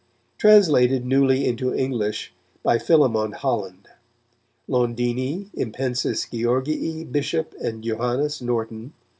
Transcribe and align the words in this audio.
Translated 0.39 1.05
newly 1.05 1.45
into 1.45 1.75
English 1.75 2.33
by 2.63 2.79
Philémon 2.79 3.35
Holland. 3.35 3.87
Londini, 4.67 5.51
Impensis 5.53 6.27
Georgii 6.31 7.03
Bishop 7.11 7.53
& 7.57 7.61
Joannis 7.61 8.41
Norton, 8.41 8.81
M.DC. 8.81 8.91